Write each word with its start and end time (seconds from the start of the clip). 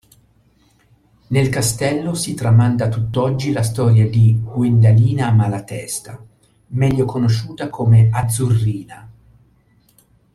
Nel 1.27 1.49
castello 1.49 2.15
si 2.15 2.33
tramanda 2.33 2.89
tutt'oggi 2.89 3.51
la 3.51 3.61
storia 3.61 4.09
di 4.09 4.35
Guendalina 4.41 5.31
Malatesta, 5.31 6.19
meglio 6.69 7.05
conosciuta 7.05 7.69
come 7.69 8.09
Azzurrina. 8.11 9.07